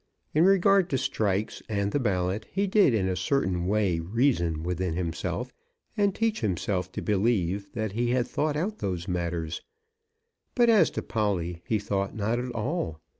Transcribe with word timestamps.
In 0.33 0.45
regard 0.45 0.89
to 0.89 0.97
strikes 0.97 1.61
and 1.69 1.91
the 1.91 1.99
ballot 1.99 2.47
he 2.51 2.65
did 2.65 2.95
in 2.95 3.07
a 3.07 3.15
certain 3.15 3.67
way 3.67 3.99
reason 3.99 4.63
within 4.63 4.95
himself 4.95 5.53
and 5.95 6.15
teach 6.15 6.39
himself 6.41 6.91
to 6.93 7.03
believe 7.03 7.71
that 7.73 7.91
he 7.91 8.09
had 8.09 8.27
thought 8.27 8.57
out 8.57 8.79
those 8.79 9.07
matters; 9.07 9.61
but 10.55 10.71
as 10.71 10.89
to 10.89 11.03
Polly 11.03 11.61
he 11.67 11.77
thought 11.77 12.15
not 12.15 12.39
at 12.39 12.49
all. 12.55 12.99